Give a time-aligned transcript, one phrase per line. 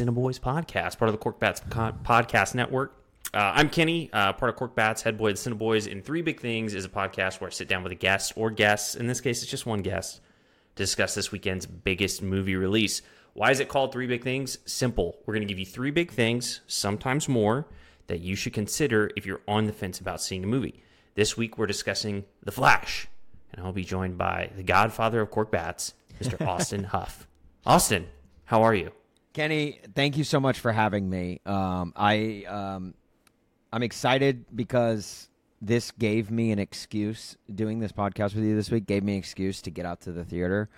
[0.00, 2.96] Cineboys podcast, part of the Korked Bats podcast network.
[3.34, 5.92] Uh, I'm Kenny, uh, part of Korked Bats, head boy of the Cineboys.
[5.92, 8.50] And Three Big Things is a podcast where I sit down with a guest or
[8.50, 8.94] guests.
[8.94, 10.22] In this case, it's just one guest
[10.76, 13.02] to discuss this weekend's biggest movie release.
[13.34, 14.56] Why is it called Three Big Things?
[14.64, 15.18] Simple.
[15.26, 17.66] We're going to give you three big things, sometimes more,
[18.06, 20.82] that you should consider if you're on the fence about seeing a movie.
[21.14, 23.06] This week, we're discussing The Flash,
[23.52, 25.92] and I'll be joined by the godfather of Korked Bats,
[26.22, 26.40] Mr.
[26.48, 27.28] Austin Huff.
[27.66, 28.06] Austin,
[28.46, 28.92] how are you?
[29.32, 31.40] Kenny, thank you so much for having me.
[31.46, 32.94] Um, I um,
[33.72, 35.28] I'm excited because
[35.62, 37.36] this gave me an excuse.
[37.52, 40.12] Doing this podcast with you this week gave me an excuse to get out to
[40.12, 40.68] the theater,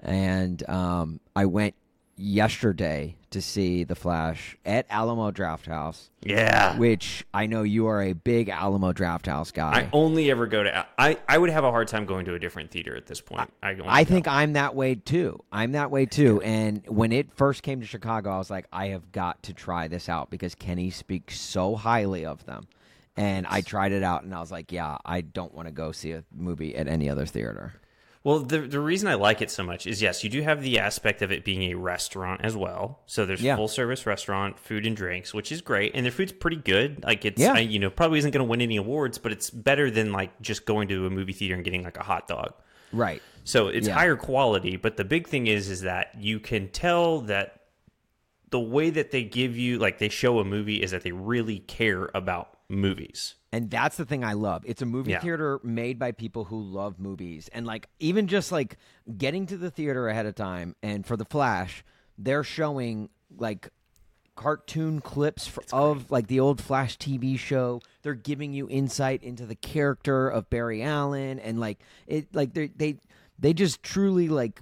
[0.00, 1.74] and um, I went
[2.18, 6.08] yesterday to see The Flash at Alamo Drafthouse.
[6.22, 6.76] Yeah.
[6.76, 9.72] Which I know you are a big Alamo Drafthouse guy.
[9.72, 10.86] I only ever go to.
[10.98, 13.52] I I would have a hard time going to a different theater at this point.
[13.62, 14.10] I, I go.
[14.10, 15.42] think I'm that way too.
[15.52, 16.40] I'm that way too.
[16.42, 19.88] And when it first came to Chicago, I was like, I have got to try
[19.88, 22.66] this out because Kenny speaks so highly of them.
[23.16, 25.90] And I tried it out and I was like, yeah, I don't want to go
[25.90, 27.74] see a movie at any other theater.
[28.28, 30.78] Well, the the reason I like it so much is yes, you do have the
[30.80, 33.00] aspect of it being a restaurant as well.
[33.06, 33.56] So there's Yeah.
[33.56, 37.02] full service restaurant, food and drinks, which is great, and their food's pretty good.
[37.02, 37.54] Like it's, Yeah.
[37.54, 40.42] I, you know, probably isn't going to win any awards, but it's better than like
[40.42, 42.52] just going to a movie theater and getting like a hot dog.
[42.92, 43.22] Right.
[43.44, 43.94] So it's Yeah.
[43.94, 47.62] higher quality, but the big thing is is that you can tell that
[48.50, 51.60] the way that they give you like they show a movie is that they really
[51.60, 53.36] care about movies.
[53.52, 54.62] And that's the thing I love.
[54.66, 55.20] It's a movie Yeah.
[55.20, 57.48] theater made by people who love movies.
[57.52, 58.76] And like even just like
[59.16, 61.82] getting to the theater ahead of time and for the Flash,
[62.18, 63.70] they're showing like
[64.36, 67.80] cartoon clips for, of like the old Flash TV show.
[68.02, 72.68] They're giving you insight into the character of Barry Allen and like it like they
[72.68, 72.98] they
[73.38, 74.60] they just truly like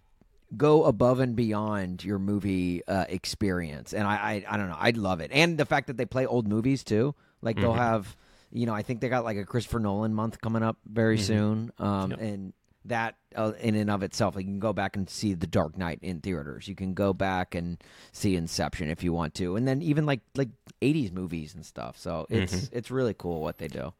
[0.56, 3.92] go above and beyond your movie uh, experience.
[3.92, 5.30] And I, I I don't know, I love it.
[5.32, 7.14] And the fact that they play old movies too.
[7.42, 8.16] Like they'll have
[8.52, 11.72] you know, I think they got like a Christopher Nolan month coming up very soon.
[11.78, 12.20] Um Yep.
[12.20, 12.52] and
[12.86, 15.76] that uh, in and of itself, like you can go back and see The Dark
[15.76, 16.68] Knight in theaters.
[16.68, 17.82] You can go back and
[18.12, 20.50] see Inception if you want to, and then even like like
[20.80, 21.98] '80s movies and stuff.
[21.98, 23.92] So it's it's really cool what they do.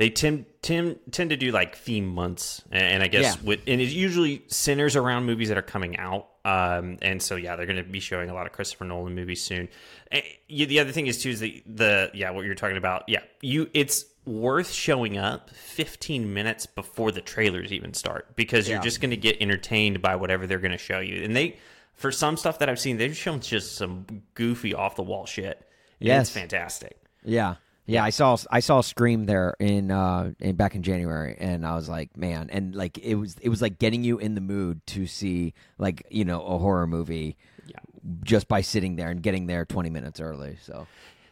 [0.00, 3.42] They tend tend tend to do like theme months, and, I guess Yeah.
[3.44, 6.26] with and it usually centers around movies that are coming out.
[6.42, 9.44] Um, and so yeah, they're going to be showing a lot of Christopher Nolan movies
[9.44, 9.68] soon.
[10.10, 13.04] And the other thing is too is the the yeah what you're talking about.
[13.08, 18.80] Yeah, you it's worth showing up 15 minutes before the trailers even start because you're
[18.80, 21.22] just going to get entertained by whatever they're going to show you.
[21.24, 21.58] And they
[21.92, 25.62] for some stuff that I've seen, they've shown just some goofy off the wall shit.
[25.98, 26.28] Yes.
[26.28, 26.96] it's fantastic.
[27.22, 27.56] Yeah.
[27.90, 31.74] Yeah, I saw I saw Scream there in uh in back in January and I
[31.74, 34.86] was like, man, and like it was it was like getting you in the mood
[34.88, 37.36] to see like, you know, a horror movie
[37.66, 37.76] Yeah.
[38.22, 40.56] just by sitting there and getting there 20 minutes early.
[40.62, 40.86] So,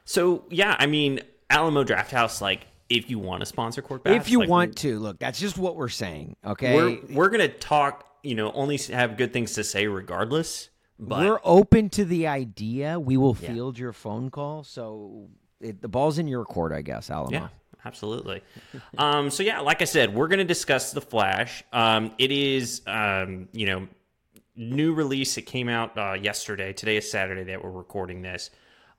[0.04, 1.20] So yeah, I mean
[1.50, 4.98] Alamo Drafthouse, like if you want to sponsor Korked Bats, if you like, want to,
[4.98, 6.74] look, that's just what we're saying, okay?
[6.74, 8.04] we're we're gonna talk.
[8.24, 10.70] You know, only have good things to say regardless.
[10.98, 12.98] But We're open to the idea.
[12.98, 14.64] We will field your phone call.
[14.64, 15.28] So
[15.60, 17.30] it, the ball's in your court, I guess, Alamo.
[17.32, 17.48] yeah,
[17.84, 18.42] absolutely.
[18.98, 21.64] um, so yeah, like I said, we're gonna discuss the Flash.
[21.72, 23.88] Um, it is um, you know
[24.56, 25.36] new release.
[25.36, 26.72] It came out uh, yesterday.
[26.72, 28.50] Today is Saturday that we're recording this.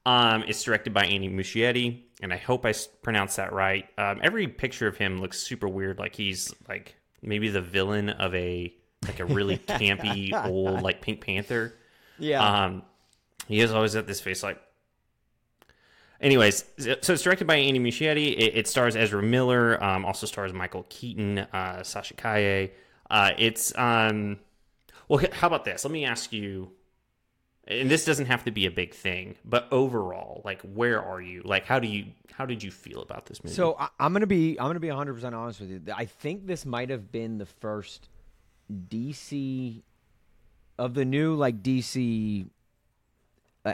[0.05, 3.85] Um, it's directed by Andy Muschietti, and I hope I s- pronounced that right.
[3.97, 8.33] Um, every picture of him looks super weird, like he's like maybe the villain of
[8.33, 8.73] a
[9.05, 11.73] like a really campy old like Pink Panther.
[12.17, 12.41] Yeah.
[12.65, 12.83] Um,
[13.47, 14.59] he is always at this face like.
[16.21, 18.33] Anyways, so it's directed by Andy Muschietti.
[18.33, 19.81] It, it stars Ezra Miller.
[19.81, 22.69] Um, also stars Michael Keaton, uh, Sasha Calle.
[23.09, 24.39] Uh, it's um,
[25.07, 25.23] well.
[25.31, 25.85] How about this?
[25.85, 26.71] Let me ask you.
[27.67, 31.43] And this doesn't have to be a big thing, but overall, like, where are you?
[31.45, 32.07] Like, how do you?
[32.33, 33.55] How did you feel about this movie?
[33.55, 35.81] So I, I'm gonna be I'm gonna be 100 percent honest with you.
[35.95, 38.09] I think this might have been the first
[38.71, 39.83] DC
[40.77, 42.47] of the new like DC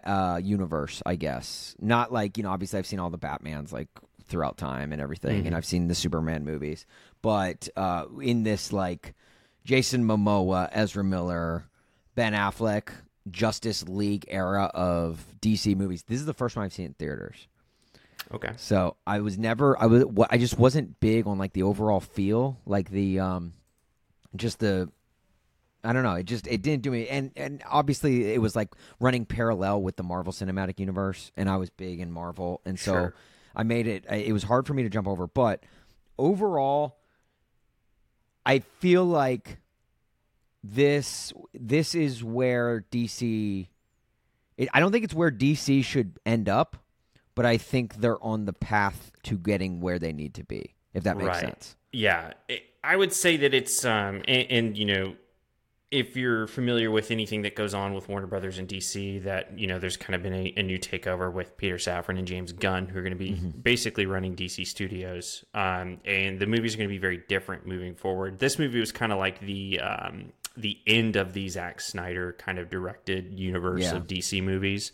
[0.03, 1.75] uh, universe, I guess.
[1.79, 3.87] Not like you know, obviously I've seen all the Batmans like
[4.27, 6.85] throughout time and everything, and I've seen the Superman movies,
[7.21, 9.13] but uh, in this like
[9.63, 11.65] Jason Momoa, Ezra Miller,
[12.15, 12.89] Ben Affleck,
[13.29, 17.47] Justice League era of DC movies, this is the first one I've seen in theaters.
[18.33, 21.99] okay, So I was never I was I just wasn't big on like the overall
[21.99, 23.53] feel, like the um
[24.35, 24.89] just the
[25.85, 28.69] I don't know, it just it didn't do me and and obviously it was like
[28.99, 32.91] running parallel with the Marvel Cinematic Universe and I was big in Marvel and so
[32.91, 33.13] Sure.
[33.55, 35.63] I made it it was hard for me to jump over, but
[36.17, 36.97] overall
[38.45, 39.57] I feel like
[40.63, 43.67] this this is where DC
[44.57, 46.77] It, I don't think it's where DC should end up,
[47.35, 50.75] but I think they're on the path to getting where they need to be.
[50.93, 51.39] If that makes Right.
[51.41, 51.75] sense.
[51.91, 55.15] Yeah, it, I would say that it's um and, and you know
[55.95, 59.67] if you're familiar with anything that goes on with Warner Brothers and DC, that you
[59.67, 62.87] know there's kind of been a, a new takeover with Peter Safran and James Gunn,
[62.87, 66.89] who are going to be basically running DC Studios, um, and the movies are going
[66.89, 68.39] to be very different moving forward.
[68.39, 72.59] This movie was kind of like the um, the end of the Zack Snyder kind
[72.59, 73.95] of directed universe Yeah.
[73.95, 74.91] of DC movies.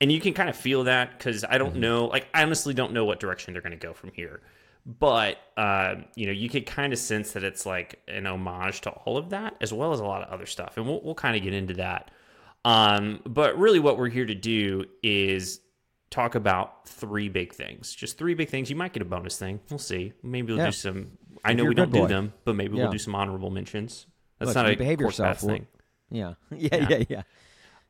[0.00, 2.92] And you can kind of feel that because I don't know, like, I honestly don't
[2.92, 4.40] know what direction they're going to go from here
[4.86, 8.90] but uh, you know you could kind of sense that it's like an homage to
[8.90, 11.36] all of that as well as a lot of other stuff and we'll, we'll kind
[11.36, 12.10] of get into that
[12.64, 15.60] um, but really what we're here to do is
[16.10, 19.58] talk about three big things just three big things you might get a bonus thing
[19.70, 20.66] we'll see maybe we'll Yeah.
[20.66, 21.12] do some
[21.44, 22.84] i know we don't good do them but maybe Yeah.
[22.84, 24.06] we'll do some honorable mentions
[24.38, 25.38] that's Look, not a behave yourself.
[25.40, 25.66] Thing
[26.10, 27.04] Yeah, yeah, yeah, yeah.
[27.08, 27.22] yeah.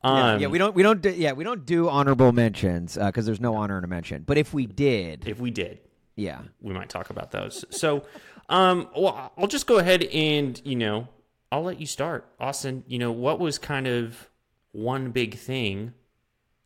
[0.02, 3.40] um, yeah, we don't, we don't, do, yeah, we don't do honorable mentions because there's
[3.40, 4.22] no honor to mention.
[4.22, 5.80] But if we did, if we did
[6.16, 7.64] yeah, we might talk about those.
[7.70, 8.04] So,
[8.48, 11.08] um, well, I'll just go ahead and you know,
[11.52, 12.84] I'll let you start, Austin.
[12.86, 14.28] You know, what was kind of
[14.72, 15.92] one big thing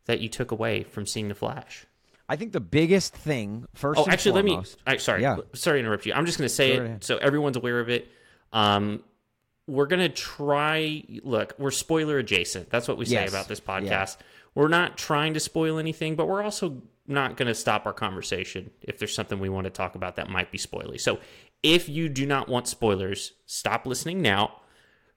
[0.05, 1.85] that you took away from seeing the Flash?
[2.27, 3.99] I think the biggest thing first.
[3.99, 4.93] Oh, actually, foremost, let me.
[4.95, 5.37] I, sorry, Yeah.
[5.53, 6.13] sorry to interrupt you.
[6.13, 7.03] I'm just going to say it ahead.
[7.03, 8.07] so everyone's aware of it.
[8.53, 9.03] Um,
[9.67, 11.03] we're going to try.
[11.23, 12.69] Look, we're spoiler adjacent.
[12.69, 13.29] That's what we say Yes.
[13.29, 13.79] about this Yeah.
[13.79, 14.17] podcast.
[14.55, 18.69] We're not trying to spoil anything, but we're also not going to stop our conversation
[18.81, 20.99] if there's something we want to talk about that might be spoily.
[20.99, 21.19] So,
[21.63, 24.61] if you do not want spoilers, stop listening now.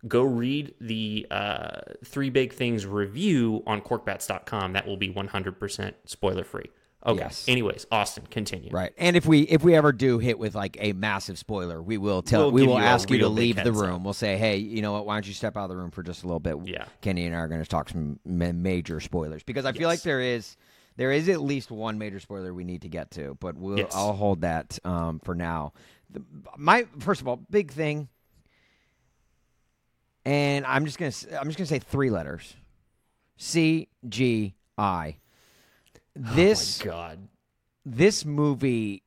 [0.08, 4.72] Go read the uh, Three Big Things review on korkedbats.com.
[4.72, 6.70] That will be 100% spoiler free.
[7.04, 7.18] Okay.
[7.20, 7.44] Yes.
[7.48, 8.70] Anyways, Austin, continue.
[8.72, 8.92] right?
[8.96, 12.22] And if we if we ever do hit with like a massive spoiler, we will
[12.22, 12.42] tell.
[12.44, 13.74] We'll we will you ask you to leave the up.
[13.74, 14.04] room.
[14.04, 15.04] We'll say, hey, you know what?
[15.06, 16.56] Why don't you step out of the room for just a little bit?
[16.64, 16.84] Yeah.
[17.00, 19.98] Kenny and I are going to talk some ma- major spoilers because I feel like
[19.98, 20.04] Yes.
[20.04, 20.56] there is
[20.96, 23.92] there is at least one major spoiler we need to get to, but we'll Yes.
[23.94, 25.72] I'll hold that um, for now.
[26.10, 26.22] The,
[26.56, 28.08] my first of all, big thing,
[30.24, 32.54] and I'm just gonna I'm just gonna say three letters:
[33.36, 35.16] C G I.
[36.14, 37.28] This Oh God.
[37.86, 39.02] this movie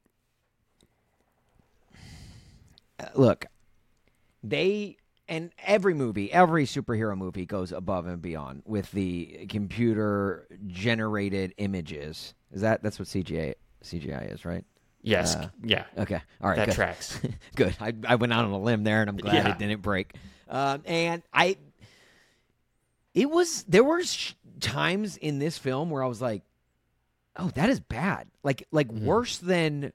[3.14, 3.46] look
[4.44, 4.98] they
[5.28, 12.34] and every movie every superhero movie goes above and beyond with the computer generated images
[12.52, 14.64] is that that's what cgi cgi is right
[15.02, 15.36] Yes.
[15.36, 15.84] Uh, yeah.
[16.00, 16.76] okay all right That good.
[16.76, 17.20] tracks.
[17.56, 19.52] good I, I went out on a limb there and i'm glad Yeah.
[19.52, 20.16] it didn't break
[20.50, 21.58] um, and i
[23.14, 26.42] it was there were sh- times in this film where i was like
[27.38, 29.06] oh that is bad like like Mm-hmm.
[29.06, 29.92] worse than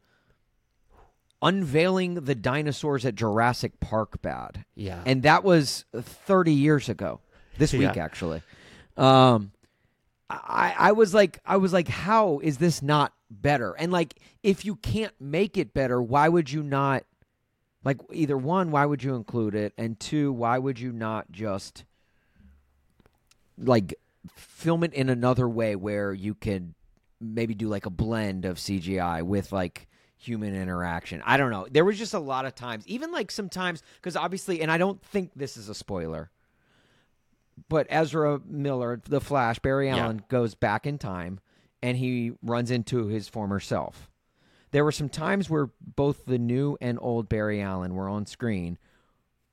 [1.42, 4.64] unveiling the dinosaurs at jurassic park bad.
[4.75, 5.02] Yeah.
[5.06, 7.20] and that was 30 years ago.
[7.58, 8.04] This week Yeah.
[8.04, 8.42] actually.
[8.96, 9.52] Um
[10.28, 13.72] I, I was like I was like how is this not better?
[13.78, 17.04] And like if you can't make it better why would you not
[17.84, 19.72] like either one why would you include it?
[19.78, 21.84] And two why would you not just
[23.58, 23.94] like
[24.34, 26.75] film it in another way where you could
[27.20, 29.88] maybe do like a blend of CGI with like
[30.20, 31.22] human interaction.
[31.25, 31.67] I don't know.
[31.70, 35.02] There was just a lot of times, even like sometimes, because obviously, and I don't
[35.02, 36.31] think this is a spoiler,
[37.69, 39.96] but Ezra Miller, the Flash, Barry Yeah.
[39.99, 41.40] Allen goes back in time
[41.82, 44.09] and he runs into his former self.
[44.73, 48.78] There were some times where both the new and old Barry Allen were on screen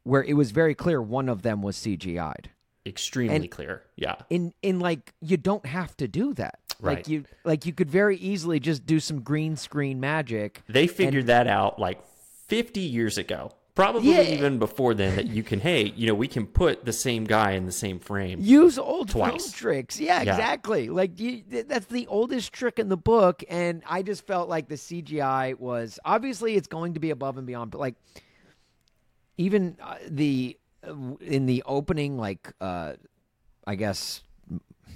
[0.04, 2.50] where it was very clear one of them was CGI'd
[2.86, 3.84] Extremely and- clear.
[3.96, 4.16] Yeah.
[4.30, 6.60] in in like you don't have to do that.
[6.82, 10.62] Like you like you could very easily just do some green screen magic.
[10.68, 12.00] They figured that out like
[12.48, 13.52] 50 years ago.
[13.76, 14.22] Probably Yeah.
[14.24, 17.52] even before then that you can, hey, you know, we can put the same guy
[17.52, 18.40] in the same frame.
[18.42, 19.52] Use old Twice.
[19.52, 20.00] tricks.
[20.00, 20.32] Yeah, Yeah.
[20.34, 20.90] exactly.
[20.90, 24.76] Like you, that's the oldest trick in the book and I just felt like the
[24.76, 27.94] CGI was obviously it's going to be above and beyond but like
[29.38, 30.58] even uh, the
[30.88, 32.94] uh, in the opening like uh
[33.66, 34.24] I guess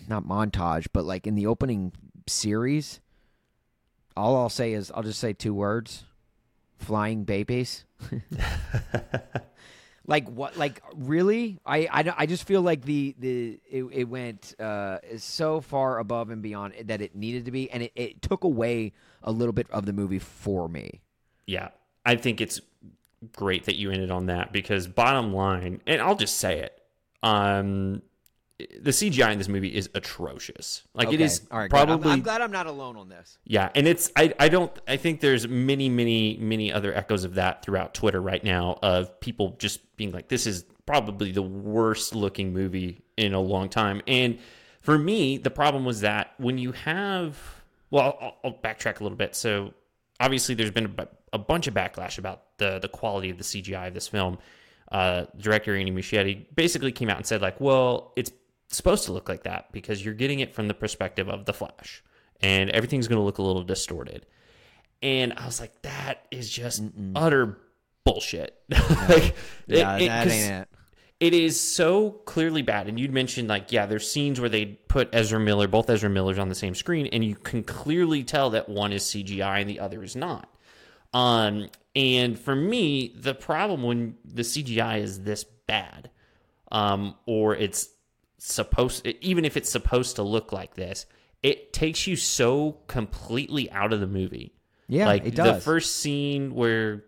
[0.07, 1.91] not montage but like in the opening
[2.27, 2.99] series
[4.15, 6.03] all I'll say is I'll just say two words
[6.77, 7.85] flying babies.
[10.07, 11.59] Like what like really?
[11.63, 16.31] I, I I just feel like the the it, it went uh so far above
[16.31, 19.69] and beyond that it needed to be and it, it took away a little bit
[19.69, 21.01] of the movie for me.
[21.45, 21.69] Yeah.
[22.03, 22.59] I think it's
[23.31, 26.81] great that you ended on that because bottom line, and I'll just say it,
[27.21, 28.01] um,
[28.81, 30.83] the CGI in this movie is atrocious.
[30.93, 31.23] Like it Okay.
[31.23, 31.77] is all right good.
[31.77, 34.71] I'm- probably I'm, glad I'm not alone on this Yeah, and it's I I don't
[34.87, 39.19] I think there's many many many other echoes of that throughout Twitter right now of
[39.19, 44.01] people just being like this is probably the worst looking movie in a long time
[44.07, 44.39] and
[44.81, 47.37] For me, the problem was that when you have,
[47.91, 49.35] well, I'll, I'll backtrack a little bit.
[49.35, 49.75] So
[50.19, 53.89] obviously, there's been a, a bunch of backlash about the the quality of the CGI
[53.89, 54.39] of this film.
[54.91, 58.31] Uh, director Andy Muschietti basically came out and said, like, well, it's
[58.71, 62.03] supposed to look like that because you're getting it from the perspective of the Flash,
[62.41, 64.25] and everything's going to look a little distorted.
[65.03, 66.83] And I was like, that is just
[67.15, 67.57] utter
[68.03, 68.55] bullshit.
[68.69, 69.35] like,
[69.67, 70.67] Yeah, it- it- ain't it.
[71.19, 72.87] it is so clearly bad.
[72.87, 76.37] And you'd mentioned like, yeah, there's scenes where they put Ezra Miller, both Ezra Millers
[76.39, 79.79] on the same screen, and you can clearly tell that one is CGI and the
[79.79, 80.47] other is not.
[81.13, 86.09] Um, and for me, the problem when the CGI is this bad,
[86.71, 87.89] um, or it's
[88.41, 91.05] supposed, even if it's supposed to look like this,
[91.43, 94.55] it takes you so completely out of the movie.
[94.87, 97.05] Yeah, like it the first scene where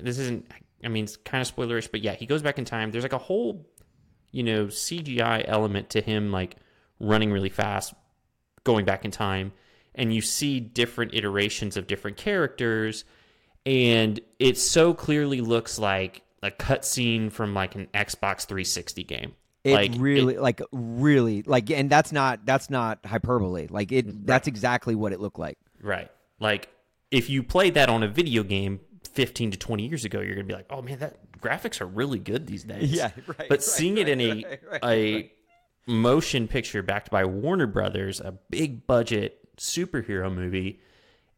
[0.00, 0.50] this isn't.
[0.82, 2.92] I mean, it's kind of spoilerish, but yeah, he goes back in time.
[2.92, 3.68] There's like a whole,
[4.30, 6.56] you know, CGI element to him, like
[7.00, 7.92] running really fast,
[8.64, 9.52] going back in time,
[9.94, 13.04] and you see different iterations of different characters,
[13.66, 19.34] and it so clearly looks like a cutscene from like an Xbox 360 game.
[19.68, 23.68] It like really, like, really, like, and that's not that's not hyperbole.
[23.68, 25.58] Like, it that's exactly what it looked like.
[25.82, 26.10] Right.
[26.40, 26.68] Like
[27.10, 28.80] if you played that on a video game
[29.12, 31.86] 15 to 20 years ago, you're going to be like, "Oh man, that graphics are
[31.86, 35.32] really good these days." Yeah, right, But right, seeing it in a right, right, a
[35.86, 40.80] motion picture backed by Warner Brothers, a big budget superhero movie,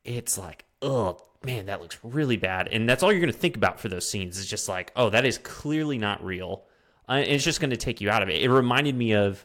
[0.05, 3.57] it's like, "Oh, man, that looks really bad." And that's all you're going to think
[3.57, 4.39] about for those scenes.
[4.39, 6.65] Is just like, "Oh, that is clearly not real."
[7.11, 8.41] It's just going to take you out of it.
[8.43, 9.45] It reminded me of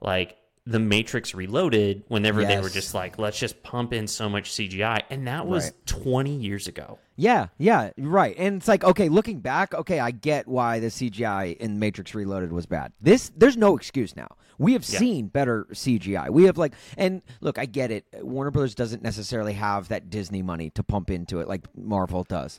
[0.00, 4.50] like the Matrix Reloaded whenever they were just like, let's just pump in so much
[4.50, 5.02] CGI.
[5.10, 5.72] And that was Right.
[5.86, 6.98] 20 years ago.
[7.16, 8.34] Yeah, yeah, right.
[8.38, 12.50] And it's like, okay, looking back, okay, I get why the CGI in Matrix Reloaded
[12.50, 12.92] was bad.
[13.00, 14.28] This, there's no excuse now.
[14.58, 14.98] We have Yeah.
[15.00, 16.30] seen better CGI.
[16.30, 18.06] We have like, and look, I get it.
[18.22, 22.58] Warner Brothers doesn't necessarily have that Disney money to pump into it like Marvel does.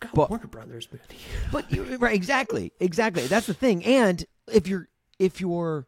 [0.00, 1.20] But they've got But- Warner Brothers movie.
[1.52, 3.26] But you right, exactly, exactly.
[3.26, 3.84] That's the thing.
[3.84, 4.88] And if you're
[5.18, 5.86] if you're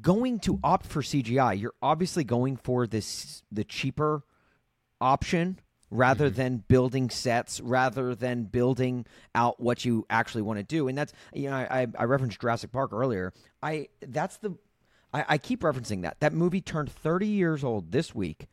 [0.00, 4.22] going to opt for CGI, you're obviously going for this the cheaper
[5.00, 5.58] option
[5.90, 6.36] rather mm-hmm.
[6.36, 10.88] than building sets, rather than building out what you actually want to do.
[10.88, 13.32] And that's you know I, I referenced Jurassic Park earlier.
[13.62, 14.56] I that's the
[15.12, 18.46] I, I keep referencing that that movie turned 30 years old this week.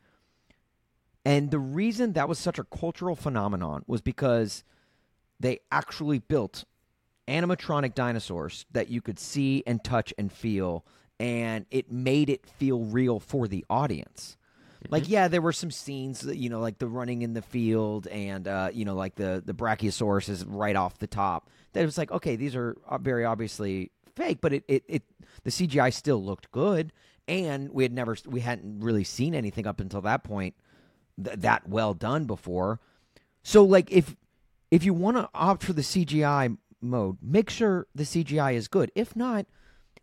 [1.24, 4.64] And the reason that was such a cultural phenomenon was because
[5.40, 6.64] they actually built
[7.26, 10.84] animatronic dinosaurs that you could see and touch and feel
[11.20, 14.36] and it made it feel real for the audience.
[14.90, 18.06] Like yeah there were some scenes that, you know like the running in the field
[18.06, 21.84] and uh, you know like the the brachiosaurus is right off the top that it
[21.84, 25.02] was like okay these are very obviously fake but it, it, it
[25.42, 26.92] the cgi still looked good
[27.28, 30.54] and we had never we hadn't really seen anything up until that point
[31.22, 32.80] th- that well done before.
[33.42, 34.16] So like if
[34.70, 38.90] if you want to opt for the CGI mode, make sure the CGI is good.
[38.94, 39.46] If not,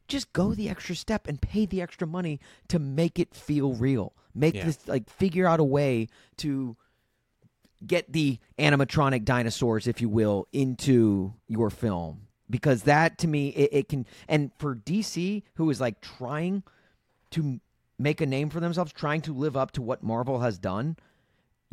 [0.07, 4.13] just go the extra step and pay the extra money to make it feel real.
[4.33, 4.65] Make Yeah.
[4.65, 6.07] this like figure out a way
[6.37, 6.75] to
[7.85, 12.27] get the animatronic dinosaurs, if you will, into your film.
[12.49, 16.63] Because that to me it, it can and for DC who is like trying
[17.31, 17.59] to
[17.97, 20.97] make a name for themselves, trying to live up to what Marvel has done,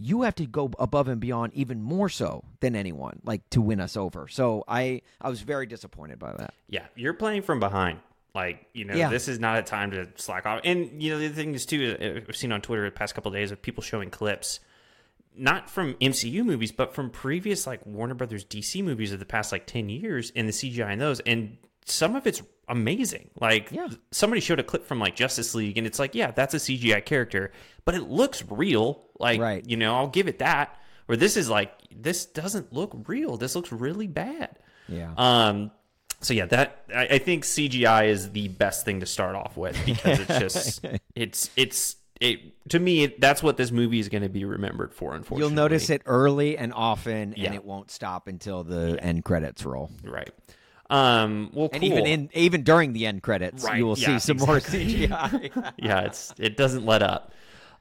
[0.05, 3.81] you have to go above and beyond even more so than anyone like to win
[3.81, 8.01] us over so i i was very disappointed by that Yeah, you're playing from behind.
[8.35, 9.11] Like, you know, Yeah.
[9.11, 10.61] this is not a time to slack off.
[10.65, 13.29] And, you know, the thing is, too, uh, I've seen on Twitter the past couple
[13.29, 14.59] of days of people showing clips,
[15.37, 19.53] not from MCU movies, but from previous, like, Warner Brothers DC movies of the past,
[19.53, 21.21] like, 10 years and the CGI in those.
[21.21, 23.31] And some of it's amazing.
[23.41, 23.89] Like, Yeah.
[24.11, 27.05] somebody showed a clip from, like, Justice League, and it's like, yeah, that's a CGI
[27.05, 27.53] character,
[27.85, 29.05] but it looks real.
[29.19, 29.65] Like, Right.
[29.69, 30.79] you know, I'll give it that.
[31.07, 33.37] Where this is like, this doesn't look real.
[33.37, 34.59] This looks really bad.
[34.89, 35.71] yeah Um,
[36.21, 39.77] so yeah, that I, I think CGI is the best thing to start off with
[39.85, 40.85] because it's just
[41.17, 42.39] it's it's it
[42.71, 45.15] to me it, that's what this movie is going to be remembered for.
[45.17, 47.47] Unfortunately, you'll notice it early and often Yeah.
[47.47, 50.31] and it won't stop until the end credits roll right.
[50.93, 51.91] Um, well, and cool.
[51.91, 55.09] even in even during the end credits Right, you will yeah, see some exactly.
[55.09, 57.33] more cgi yeah, it's it doesn't let up.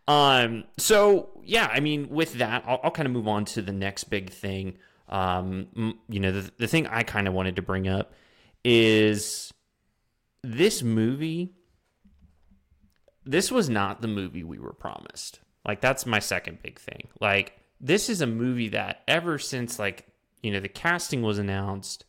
[0.08, 3.74] Um, so yeah, I mean, with that, I'll, I'll kind of move on to the
[3.74, 4.78] next big thing.
[5.10, 8.14] Um, you know, the the thing I kind of wanted to bring up
[8.64, 9.54] is
[10.42, 11.54] this movie.
[13.26, 15.42] This was not the movie we were promised.
[15.68, 17.10] Like that's my second big thing.
[17.20, 20.08] Like this is a movie that ever since like
[20.42, 22.06] you know the casting was announced,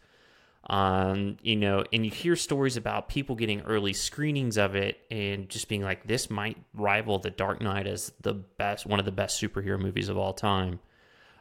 [0.70, 5.48] Um, you know, and you hear stories about people getting early screenings of it and
[5.48, 9.12] just being like, this might rival The Dark Knight as the best, one of the
[9.12, 10.78] best superhero movies of all time.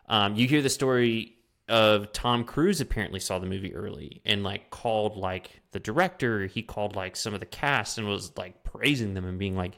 [0.09, 1.35] Um, you hear the story
[1.69, 6.63] of Tom Cruise apparently saw the movie early and like called like the director, he
[6.63, 9.77] called like some of the cast and was like praising them and being like,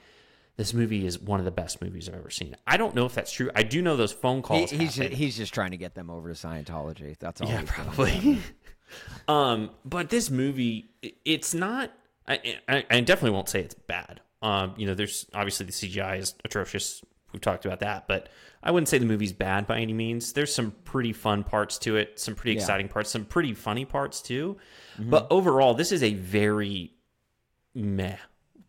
[0.55, 2.55] this movie is one of the best movies I've ever seen.
[2.65, 3.49] I don't know if that's true.
[3.55, 4.71] I do know those phone He, calls.
[4.71, 7.17] he's just, he's just trying to get them over to Scientology.
[7.19, 7.49] That's all.
[7.49, 8.39] yeah, probably.
[9.27, 10.89] um, but this movie,
[11.25, 11.91] it's not.
[12.27, 14.21] I, I, I definitely won't say it's bad.
[14.41, 17.01] Um, you know, there's obviously the CGI is atrocious.
[17.31, 18.29] We've talked about that, but
[18.61, 20.33] I wouldn't say the movie's bad by any means.
[20.33, 22.59] There's some pretty fun parts to it, some pretty Yeah.
[22.61, 24.57] exciting parts, some pretty funny parts too.
[24.99, 25.09] Mm-hmm.
[25.09, 26.91] But overall, this is a very
[27.73, 28.17] meh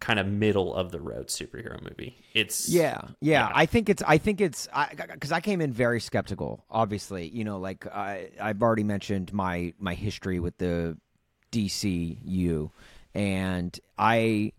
[0.01, 2.17] kind of middle of the road superhero movie.
[2.35, 3.53] It's Yeah, yeah, Yeah.
[3.55, 4.03] I think it's.
[4.07, 4.69] I think it's.
[5.13, 6.65] Because I, came in very skeptical.
[6.71, 10.97] Obviously, you know, like I, I've already mentioned my my history with the
[11.53, 12.71] DCU,
[13.15, 14.53] and I,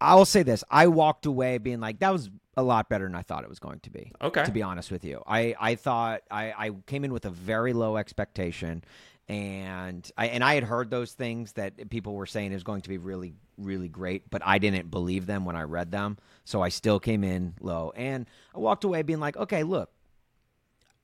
[0.00, 3.14] I will say this: I walked away being like, that was a lot better than
[3.14, 4.12] I thought it was going to be.
[4.20, 4.44] Okay.
[4.44, 7.72] to be honest with you, I I thought I I came in with a very
[7.72, 8.82] low expectation.
[9.28, 12.88] And I and I had heard those things that people were saying is going to
[12.88, 16.18] be really really great, but I didn't believe them when I read them.
[16.44, 19.90] So I still came in low, and I walked away being like, okay, look,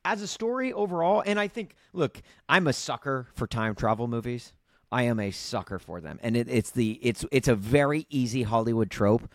[0.04, 4.52] as a story overall, and I think, look, I'm a sucker for time travel movies.
[4.90, 8.42] I am a sucker for them, and it, it's the it's it's a very easy
[8.42, 9.26] Hollywood trope,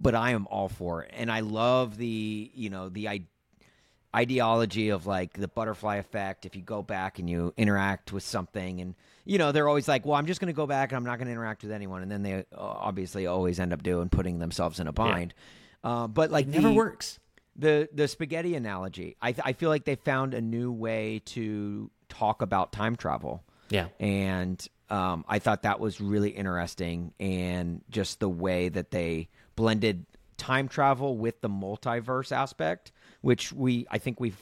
[0.00, 3.08] but I am all for it, and I love the you know the
[4.14, 6.44] ideology of like the butterfly effect.
[6.46, 10.04] If you go back and you interact with something, and you know they're always like,
[10.04, 12.02] well, I'm just going to go back and I'm not going to interact with anyone,
[12.02, 15.34] and then they uh, obviously always end up doing putting themselves in a bind.
[15.84, 17.18] Uh, but like It never the- works.
[17.56, 19.16] the the spaghetti analogy.
[19.20, 23.88] I I feel like they found a new way to talk about time travel, Yeah.
[23.98, 30.04] and um, I thought that was really interesting, and just the way that they blended
[30.36, 34.36] time travel with the multiverse aspect, which we I think we've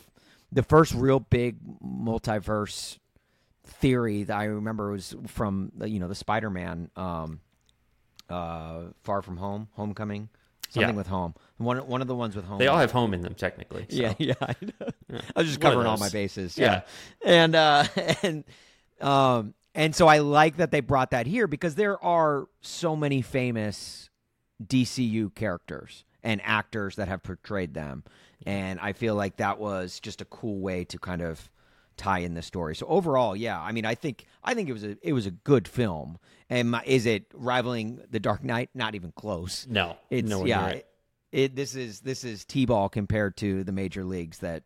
[0.52, 2.98] the first real big multiverse
[3.64, 6.90] theory that I remember was from the, you know the Spider Man.
[6.96, 7.40] Um,
[8.28, 10.28] uh, Far From Home, Homecoming,
[10.68, 10.96] something Yeah.
[10.96, 11.34] with home.
[11.58, 12.58] One one of the ones with home.
[12.58, 13.86] They all have home in them technically.
[13.88, 13.96] so.
[13.96, 14.34] Yeah, yeah.
[14.40, 14.54] I.
[15.34, 16.56] I was just covering all my bases.
[16.56, 16.82] Yeah.
[17.24, 17.84] Yeah, and uh,
[18.22, 18.44] and
[19.00, 23.20] um, and so I like that they brought that here because there are so many
[23.20, 24.10] famous
[24.64, 28.04] DCU characters and actors that have portrayed them,
[28.46, 31.50] and I feel like that was just a cool way to kind of
[31.96, 32.74] tie in the story.
[32.74, 35.30] So overall, yeah, I mean, I think I think it was a it was a
[35.30, 36.18] good film.
[36.48, 38.70] And my, is it rivaling The Dark Knight?
[38.74, 39.66] Not even close.
[39.68, 40.66] No, It's nowhere yeah.
[40.68, 40.86] it.
[41.30, 44.64] It, it this is this is t-ball compared to the major leagues that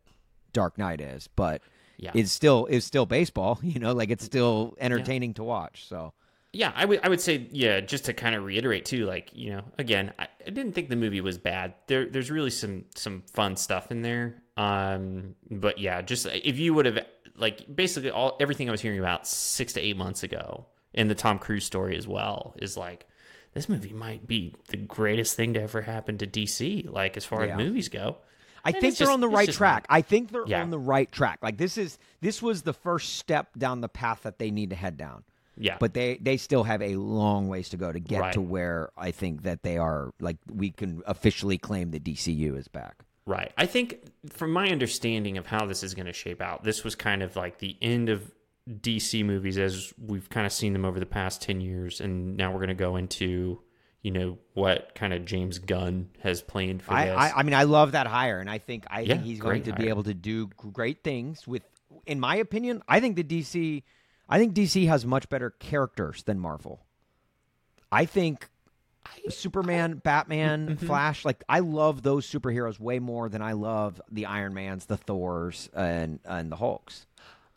[0.53, 1.61] Dark Knight is, but
[1.99, 2.13] Yeah.
[2.15, 3.59] it's still it's still baseball.
[3.63, 5.87] You know, like it's still entertaining to watch.
[5.89, 6.15] So
[6.55, 9.51] Yeah, I would I would say yeah, just to kind of reiterate too, like you
[9.51, 11.75] know, again, I, I didn't think the movie was bad.
[11.88, 14.43] There there's really some some fun stuff in there.
[14.57, 17.05] Um, but yeah, just if you would have
[17.37, 21.14] like basically all everything I was hearing about six to eight months ago, and the
[21.14, 23.07] Tom Cruise story as well is like
[23.53, 26.88] this movie might be the greatest thing to ever happen to DC.
[26.88, 27.53] Like as far Yeah.
[27.55, 28.19] as movies go,
[28.64, 29.87] I And think they're just- on the right track.
[29.88, 30.62] I think they're Yeah.
[30.62, 31.40] on the right track.
[31.43, 34.77] Like this is this was the first step down the path that they need to
[34.77, 35.25] head down.
[35.57, 38.33] Yeah, But they they still have a long ways to go to get Right.
[38.35, 42.69] to where I think that they are like we can officially claim the DCU is
[42.69, 43.05] back.
[43.27, 43.53] Right.
[43.57, 46.95] I think, from my understanding of how this is going to shape out, this was
[46.95, 48.31] kind of like the end of
[48.69, 52.01] DC movies as we've kind of seen them over the past 10 years.
[52.01, 53.61] And now we're going to go into,
[54.03, 57.17] you know, what kind of James Gunn has planned for I, this.
[57.17, 59.62] I I mean I love that hire, and I think I Yeah, think he's going
[59.64, 61.62] to be able to do great things with.
[62.07, 63.83] In my opinion, I think the DC,
[64.29, 66.81] I think DC has much better characters than Marvel.
[67.93, 68.49] I think
[69.29, 70.87] Superman, Batman, Mm-hmm.
[70.87, 74.97] Flash, like I love those superheroes way more than I love the Iron Mans, the
[74.97, 77.07] Thors, and and the Hulks.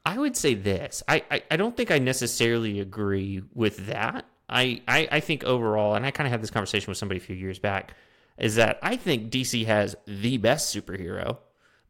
[0.05, 1.03] I would say this.
[1.07, 4.25] I, I, I don't think I necessarily agree with that.
[4.47, 7.23] I, I, I think overall, and I kind of had this conversation with somebody a
[7.23, 7.93] few years back,
[8.37, 11.39] is that I think DC has the best superhero,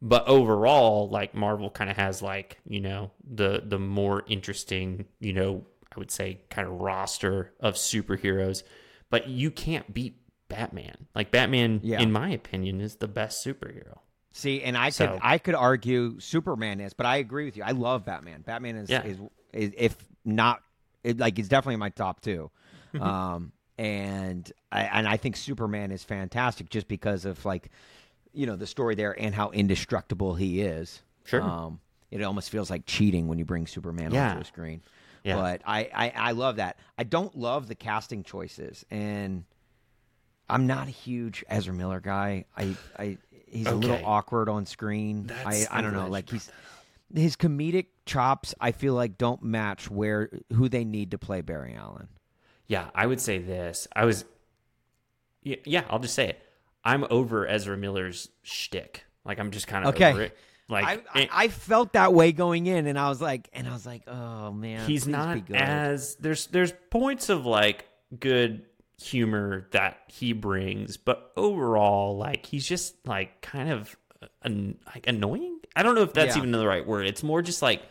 [0.02, 5.34] but overall, like Marvel kind of has like you know the the more interesting you
[5.34, 8.64] know I would say kind of roster of superheroes,
[9.10, 10.18] but you can't beat
[10.50, 11.08] Batman.
[11.16, 12.00] Like Batman, Yeah.
[12.02, 14.00] in my opinion, is the best superhero.
[14.34, 17.64] See, and I So- could I could argue Superman is, but I agree with you.
[17.64, 18.42] I love Batman.
[18.44, 19.04] Batman is Yeah.
[19.04, 19.18] is,
[19.54, 20.62] is if not
[21.04, 22.52] it, like it's definitely my top 2
[22.94, 23.04] Mm-hmm.
[23.04, 27.70] Um, and I and I think Superman is fantastic just because of like
[28.38, 31.02] you know the story there and how indestructible he is.
[31.26, 31.42] Sure.
[31.42, 31.80] Um,
[32.12, 34.30] it almost feels like cheating when you bring Superman Yeah.
[34.30, 34.82] onto the screen.
[35.24, 35.36] Yeah.
[35.36, 36.78] But I, I I love that.
[36.98, 39.44] I don't love the casting choices, and
[40.50, 42.46] I'm not a huge Ezra Miller guy.
[42.56, 45.26] I I he's a little awkward on screen.
[45.30, 46.08] I That's- I I'm don't know.
[46.08, 46.50] Like he's
[47.14, 48.54] his comedic chops.
[48.62, 52.08] I feel like don't match where who they need to play Barry Allen.
[52.68, 53.88] Yeah, I would say this.
[53.96, 54.26] I was,
[55.42, 56.42] yeah, yeah I'll just say it.
[56.88, 59.04] I'm over Ezra Miller's shtick.
[59.26, 60.12] Like I'm just kind of Okay.
[60.12, 60.38] over it.
[60.70, 63.72] Like I, I, I felt that way going in, and I was like, and I
[63.72, 67.86] was like, oh man, he's not as there's there's points of like
[68.20, 68.66] good
[69.02, 75.08] humor that he brings, but overall, like he's just like kind of uh, an, like
[75.08, 75.60] annoying.
[75.76, 76.40] I don't know if that's Yeah.
[76.40, 77.06] even the right word.
[77.08, 77.82] It's more just like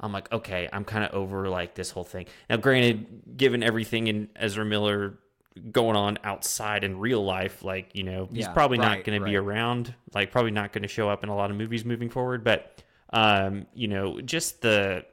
[0.00, 2.26] I'm like, okay, I'm kind of over like this whole thing.
[2.50, 5.18] Now, granted, given everything in Ezra Miller
[5.58, 9.20] going on outside in real life, like you know, he's Yeah, probably not right, going
[9.20, 9.94] to be around.
[10.14, 12.44] Like, probably not going to show up in a lot of movies moving forward.
[12.44, 15.04] But, um, you know, just the,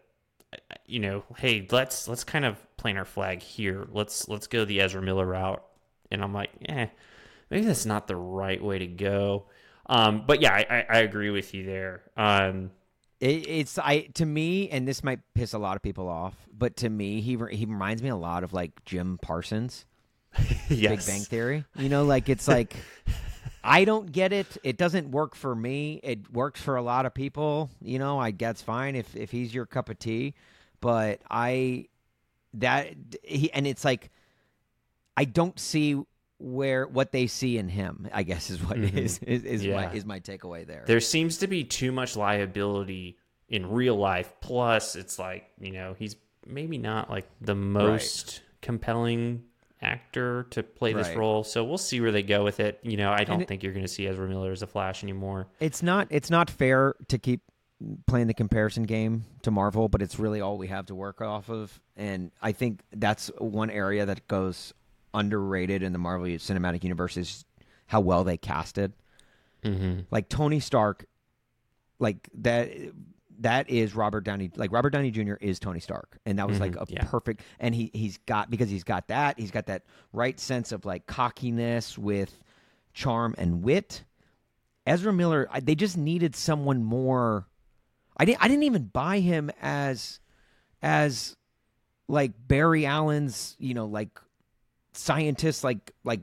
[0.85, 3.87] you know, hey, let's let's kind of plant our flag here.
[3.91, 5.63] Let's let's go the Ezra Miller route.
[6.11, 6.87] And I'm like, eh,
[7.49, 9.45] maybe that's not the right way to go.
[9.87, 12.03] Um, but yeah, I, I, I agree with you there.
[12.17, 12.71] Um,
[13.19, 16.75] It, it's I to me, and this might piss a lot of people off, but
[16.77, 19.85] to me, he he reminds me a lot of like Jim Parsons,
[20.69, 21.05] yes.
[21.05, 21.65] Big Bang Theory.
[21.75, 22.75] You know, like it's like
[23.63, 24.57] I don't get it.
[24.63, 25.99] It doesn't work for me.
[26.03, 27.69] It works for a lot of people.
[27.81, 30.35] You know, I guess fine if if he's your cup of tea,
[30.81, 31.87] but I
[32.55, 32.93] that
[33.23, 34.11] he and it's like
[35.17, 36.01] I don't see
[36.37, 38.09] where what they see in him.
[38.13, 38.93] I guess is what Mhm.
[38.95, 39.75] is is, is Yeah.
[39.75, 40.83] my is my takeaway there.
[40.85, 43.17] there seems to be too much liability
[43.49, 44.33] in real life.
[44.41, 49.43] Plus, it's like you know he's maybe not like the most compelling
[49.85, 51.17] actor to play this Right.
[51.17, 51.43] role.
[51.43, 52.79] So we'll see where they go with it.
[52.83, 55.03] You know, I don't it- think you're going to see Ezra Miller as a Flash
[55.03, 55.47] anymore.
[55.59, 57.41] it's not it's not fair to keep
[58.07, 61.49] playing the comparison game to Marvel, but it's really all we have to work off
[61.49, 61.79] of.
[61.95, 64.73] And I think that's one area that goes
[65.13, 67.45] underrated in the Marvel Cinematic Universe is
[67.87, 68.93] how well they casted.
[69.63, 70.01] Mm-hmm.
[70.11, 71.05] Like Tony Stark,
[71.99, 72.69] like that.
[73.39, 74.51] That is Robert Downey.
[74.55, 75.33] Like Robert Downey Jr.
[75.41, 77.03] is Tony Stark, and that was like a yeah.
[77.03, 77.41] perfect.
[77.59, 79.39] And he he's got because he's got that.
[79.39, 82.41] He's got that right sense of like cockiness with
[82.93, 84.03] charm and wit.
[84.87, 87.47] Ezra Miller, I, they just needed someone more.
[88.17, 88.43] I didn't.
[88.43, 90.19] I didn't even buy him as,
[90.81, 91.35] as,
[92.07, 94.17] like Barry Allen's, you know, like
[94.93, 96.21] scientist, like like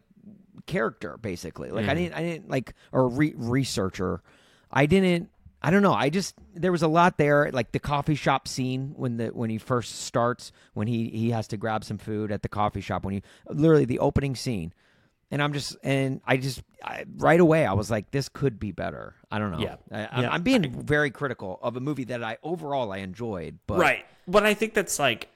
[0.67, 1.71] character, basically.
[1.71, 1.97] Like I Mm.
[1.97, 2.15] didn't.
[2.15, 4.23] I didn't like or re- researcher.
[4.71, 5.29] I didn't.
[5.65, 5.95] I don't know.
[5.95, 9.49] I just there was a lot there, like the coffee shop scene when the when
[9.49, 13.05] he first starts, when he he has to grab some food at the coffee shop,
[13.05, 14.73] when he literally the opening scene,
[15.31, 18.73] and I'm just and I just I, right away I was like, this could be
[18.73, 19.15] better.
[19.31, 19.61] I don't know.
[19.61, 19.77] Yeah.
[19.91, 20.31] I, I'm, Yeah.
[20.33, 24.05] I'm being very critical of a movie that I overall I enjoyed, but right.
[24.27, 25.29] But I think that's like,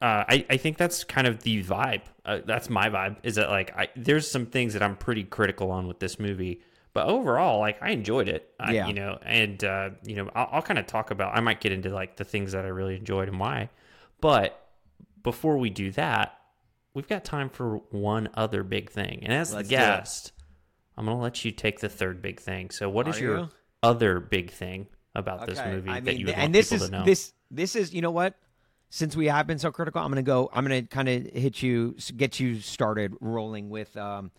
[0.00, 2.02] uh, I I think that's kind of the vibe.
[2.24, 3.16] Uh, that's my vibe.
[3.24, 6.62] Is that like I there's some things that I'm pretty critical on with this movie,
[6.94, 8.50] but overall, like I enjoyed it.
[8.60, 8.86] I, Yeah.
[8.88, 11.36] You know, and uh, you know, I'll, I'll kind of talk about.
[11.36, 13.70] I might get into like the things that I really enjoyed and why.
[14.20, 14.58] But
[15.22, 16.38] before we do that,
[16.94, 20.32] we've got time for one other big thing, and as Let's the guest,
[20.96, 22.70] I'm gonna let you take the third big thing.
[22.70, 23.48] So, what is Are your you?
[23.82, 26.90] other big thing about this movie I that you would and want this people is
[26.90, 27.04] to know?
[27.04, 28.34] this this is you know what?
[28.90, 30.50] Since we have been so critical, I'm gonna go.
[30.52, 34.30] I'm gonna kind of hit you, get you started rolling with um,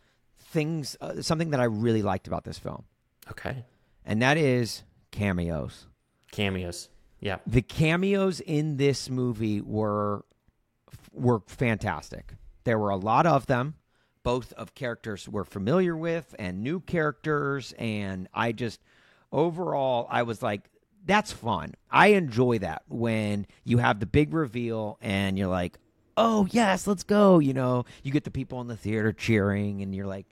[0.53, 0.95] things.
[1.01, 2.83] Uh, something that I really liked about this film,
[3.29, 3.65] Okay.
[4.05, 5.87] and that is cameos.
[6.31, 6.89] Cameos.
[7.19, 7.37] Yeah.
[7.45, 10.25] The cameos in this movie were
[11.11, 12.33] were fantastic.
[12.63, 13.75] There were a lot of them,
[14.23, 18.79] both of characters we're familiar with and new characters, and I just
[19.31, 20.69] overall I was like,
[21.05, 21.73] that's fun.
[21.91, 25.77] I enjoy that when you have the big reveal and you're like,
[26.15, 27.39] oh yes, let's go.
[27.39, 30.27] You know, you get the people in the theater cheering, and you're like,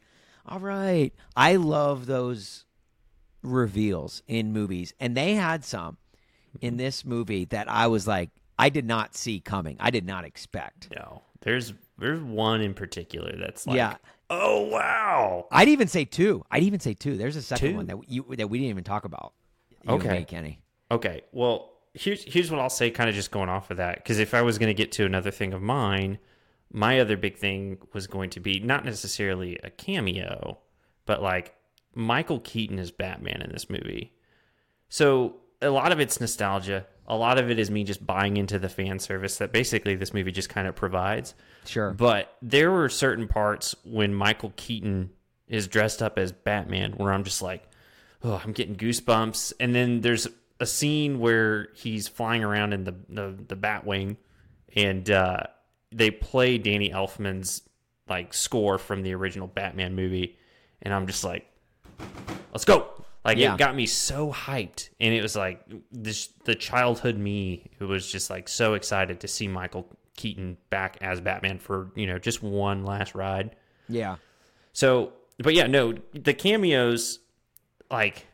[0.46, 1.14] all right.
[1.36, 2.66] I love those
[3.44, 5.98] reveals in movies, and they had some
[6.60, 6.78] in mm-hmm.
[6.78, 9.78] this movie that I was like, I did not see coming.
[9.80, 10.90] I did not expect.
[10.96, 11.24] No.
[11.42, 13.96] There's there's one in particular that's like Yeah.
[14.30, 15.48] oh wow.
[15.52, 16.46] I'd even say two.
[16.52, 17.18] I'd even say two.
[17.18, 17.76] There's a second Two?
[17.76, 19.34] one that you that we didn't even talk about.
[19.88, 20.20] Okay.
[20.20, 20.60] me, Kenny.
[20.92, 21.24] Okay.
[21.32, 24.34] Well, here's here's what I'll say kind of just going off of that because if
[24.34, 26.20] I was going to get to another thing of mine,
[26.72, 30.60] my other big thing was going to be not necessarily a cameo,
[31.06, 31.56] but like
[31.94, 34.14] Michael Keaton is Batman in this movie.
[34.90, 36.86] So a lot of it's nostalgia.
[37.08, 40.14] A lot of it is me just buying into the fan service that basically this
[40.14, 41.34] movie just kind of provides.
[41.66, 41.92] Sure.
[41.92, 45.12] But there were certain parts when Michael Keaton
[45.48, 47.64] is dressed up as Batman where I'm just like,
[48.24, 49.54] oh, I'm getting goosebumps.
[49.60, 50.28] And then there's
[50.62, 54.16] a scene where he's flying around in the the, the Batwing,
[54.76, 55.44] and uh,
[55.92, 57.62] they play Danny Elfman's
[58.10, 60.38] like score from the original Batman movie,
[60.82, 61.48] and I'm just like,
[62.52, 62.88] let's go.
[63.24, 63.54] Like Yeah.
[63.54, 68.12] it got me so hyped, and it was like this the childhood me who was
[68.12, 72.42] just like so excited to see Michael Keaton back as Batman for you know just
[72.42, 73.56] one last ride.
[73.88, 74.16] Yeah.
[74.74, 77.20] So, but yeah, no, the cameos,
[77.90, 78.26] like,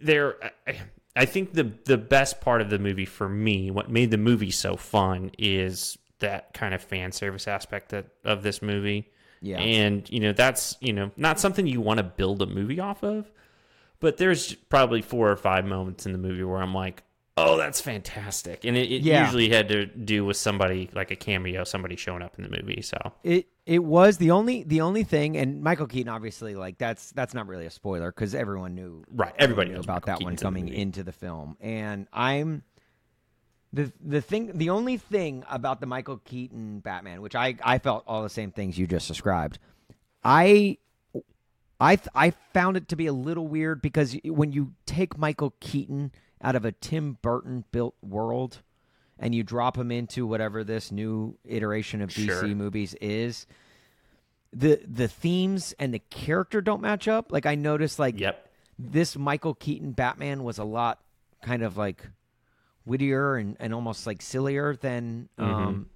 [0.00, 0.36] they're.
[0.66, 0.80] I-
[1.16, 4.50] I think the the best part of the movie for me, what made the movie
[4.50, 9.10] so fun, is that kind of fan service aspect that of this movie.
[9.40, 9.58] Yeah.
[9.58, 13.02] and you know that's you know not something you want to build a movie off
[13.04, 13.30] of,
[14.00, 17.02] but there's probably four or five moments in the movie where I'm like,
[17.36, 19.24] oh, that's fantastic, and it, it Yeah.
[19.24, 22.80] usually had to do with somebody like a cameo, somebody showing up in the movie.
[22.80, 27.10] So It it was the only the only thing, and Michael Keaton obviously like that's
[27.12, 30.36] that's not really a spoiler because everyone knew right, everybody knew about Michael that one
[30.36, 30.76] Keaton's in the coming movie.
[30.78, 32.62] into the film, and I'm
[33.74, 38.04] the the thing the only thing about the Michael Keaton Batman, which I I felt
[38.06, 39.58] all the same things you just described,
[40.22, 40.78] I.
[41.80, 45.54] I th- I found it to be a little weird because when you take Michael
[45.58, 48.62] Keaton out of a Tim Burton built world
[49.18, 52.46] and you drop him into whatever this new iteration of DC Sure.
[52.54, 53.46] movies is,
[54.52, 57.32] the the themes and the character don't match up.
[57.32, 58.48] Like I noticed, like Yep.
[58.78, 61.00] this Michael Keaton Batman was a lot
[61.42, 62.08] kind of like
[62.86, 65.86] wittier and, and almost like sillier than um,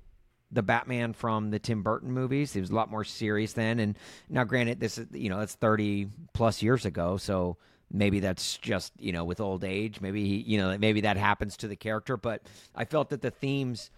[0.51, 2.53] the Batman from the Tim Burton movies.
[2.53, 3.79] He was a lot more serious then.
[3.81, 3.98] And
[4.29, 7.57] now, granted, this is you know that's thirty plus years ago, so
[7.90, 10.01] maybe that's just you know with old age.
[10.01, 12.16] Maybe he, you know maybe that happens to the character.
[12.16, 12.42] But
[12.74, 13.90] I felt that the themes.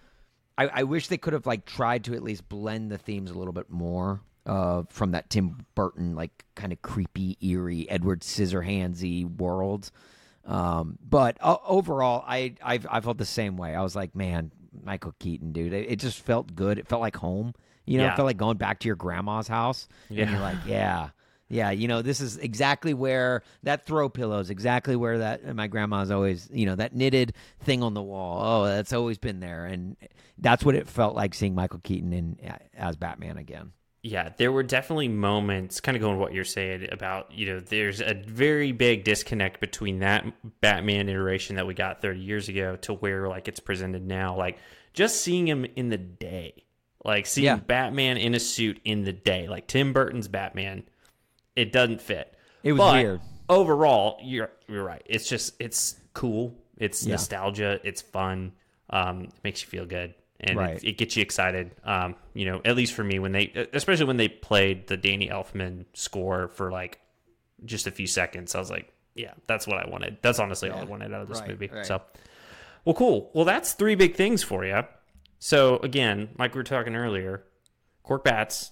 [0.59, 3.35] I, I wish they could have like tried to at least blend the themes a
[3.35, 9.24] little bit more uh, from that Tim Burton like kind of creepy, eerie Edward Scissorhandsy
[9.38, 9.90] world.
[10.50, 13.74] Um, but uh, overall, I I've, I felt the same way.
[13.74, 14.50] I was like, man,
[14.84, 16.78] Michael Keaton, dude, it, it just felt good.
[16.78, 17.54] It felt like home.
[17.86, 18.12] You know, Yeah.
[18.12, 19.88] it felt like going back to your grandma's house.
[20.08, 20.22] yeah.
[20.22, 21.10] And you're like, yeah.
[21.52, 25.66] Yeah, you know, this is exactly where that throw pillow is exactly where that my
[25.66, 28.40] grandma's always, you know, that knitted thing on the wall.
[28.44, 29.96] Oh, that's always been there, and
[30.38, 32.38] that's what it felt like seeing Michael Keaton in
[32.76, 33.72] as Batman again.
[34.02, 38.00] Yeah, there were definitely moments, kind of going what you're saying about, you know, there's
[38.00, 40.24] a very big disconnect between that
[40.62, 44.34] Batman iteration that we got 30 years ago to where like it's presented now.
[44.36, 44.58] Like
[44.94, 46.64] just seeing him in the day,
[47.04, 47.56] like seeing Yeah.
[47.56, 50.84] Batman in a suit in the day, like Tim Burton's Batman,
[51.54, 52.34] it doesn't fit.
[52.62, 53.20] It was But weird.
[53.50, 55.02] Overall, you're you're right.
[55.04, 56.56] It's just it's cool.
[56.78, 57.12] It's Yeah.
[57.12, 57.80] nostalgia.
[57.84, 58.52] It's fun.
[58.88, 60.76] Um, it makes you feel good, and Right.
[60.83, 61.70] it, it gets you excited.
[61.85, 65.29] Um, you know, at least for me, when they, especially when they played the Danny
[65.29, 66.98] Elfman score for like
[67.64, 70.18] just a few seconds, I was like, yeah, that's what I wanted.
[70.22, 71.68] That's honestly all I wanted out of this Right, movie.
[71.72, 71.85] right.
[71.87, 72.00] So,
[72.85, 73.31] well, cool.
[73.35, 74.83] Well, that's three big things for you.
[75.38, 77.44] So again, like we were talking earlier,
[78.07, 78.70] Korked Bats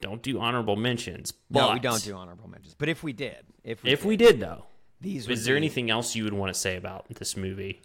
[0.00, 1.32] don't do honorable mentions.
[1.50, 2.74] No, we don't do honorable mentions.
[2.74, 4.64] But if we did, if we If did, we did though,
[5.00, 7.80] these is there be- anything else you would want to say about this movie?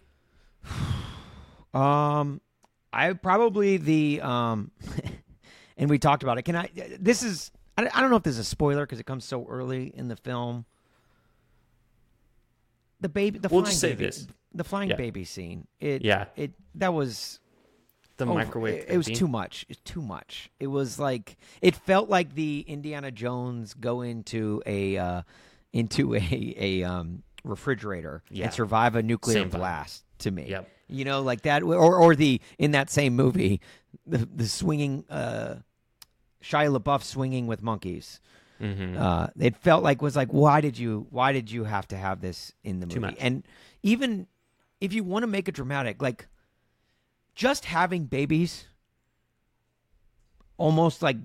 [1.72, 2.40] Um,
[2.92, 4.70] I probably the um,
[5.76, 6.42] and we talked about it.
[6.42, 6.68] Can I?
[6.98, 9.46] This is I, I don't know if this is a spoiler because it comes so
[9.48, 10.64] early in the film.
[13.00, 14.26] The baby, the We'll flying just say baby, this.
[14.54, 14.96] the flying Yeah.
[14.96, 15.66] baby scene.
[15.80, 16.26] It Yeah.
[16.36, 17.40] It that was
[18.18, 18.74] The over- microwave.
[18.82, 19.64] It, it was too much.
[19.68, 20.50] It's too much.
[20.60, 25.22] It was like it felt like the Indiana Jones go into a uh,
[25.72, 28.46] into a a um, refrigerator Yeah.
[28.46, 30.02] and survive a nuclear Same vibe.
[30.20, 30.68] To me, Yep.
[30.88, 33.60] you know, like that, or or the in that same movie,
[34.06, 35.56] the the swinging uh,
[36.42, 38.20] Shia LaBeouf swinging with monkeys.
[38.60, 38.98] Mhm.
[38.98, 42.20] Uh, it felt like was like why did you why did you have to have
[42.20, 43.16] this in the movie?
[43.18, 43.42] And
[43.82, 44.26] even
[44.80, 46.28] if you want to make it dramatic, like
[47.34, 48.66] just having babies
[50.58, 51.16] almost like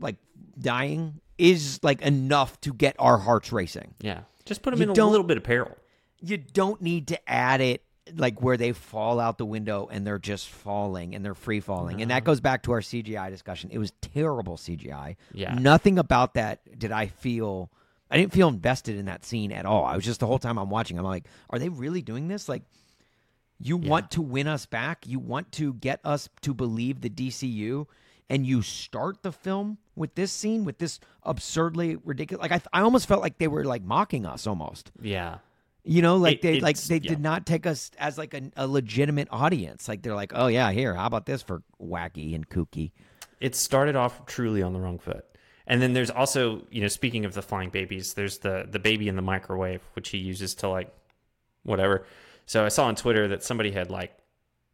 [0.00, 0.16] like
[0.58, 3.94] dying is like enough to get our hearts racing.
[4.00, 4.20] Yeah.
[4.44, 5.76] Just put them You in a little bit of peril.
[6.20, 7.82] You don't need to add it
[8.16, 12.02] like where they fall out the window and they're just falling and they're free falling.
[12.02, 12.26] And that mm-hmm.
[12.26, 13.70] goes back to our CGI discussion.
[13.72, 15.16] It was terrible CGI.
[15.32, 15.54] Yeah.
[15.54, 17.70] Nothing about that did I feel
[18.10, 19.84] I didn't feel invested in that scene at all.
[19.84, 22.48] I was just the whole time I'm watching, I'm like, are they really doing this?
[22.48, 22.62] Like
[23.62, 25.06] you want to win us back.
[25.06, 27.86] You want to get us to believe the DCU,
[28.28, 32.42] and you start the film with this scene, with this absurdly ridiculous.
[32.42, 34.90] Like I, I almost felt like they were like mocking us, almost.
[35.00, 35.38] Yeah.
[35.84, 37.10] You know, like It- they like they yeah.
[37.10, 39.88] did not take us as like a, a legitimate audience.
[39.88, 42.92] Like they're like, oh yeah, here, how about this for wacky and kooky?
[43.40, 45.24] It started off truly on the wrong foot.
[45.66, 49.08] And then there's also, you know, speaking of the flying babies, there's the the baby
[49.08, 50.92] in the microwave, which he uses to like
[51.64, 52.04] whatever.
[52.46, 54.12] So I saw on Twitter that somebody had like